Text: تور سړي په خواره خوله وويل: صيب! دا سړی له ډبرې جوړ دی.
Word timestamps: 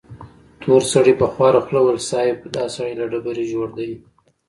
تور 0.61 0.81
سړي 0.93 1.13
په 1.21 1.25
خواره 1.33 1.59
خوله 1.65 1.79
وويل: 1.81 1.99
صيب! 2.11 2.37
دا 2.55 2.65
سړی 2.75 2.93
له 2.99 3.05
ډبرې 3.11 3.45
جوړ 3.53 3.67
دی. 3.77 3.91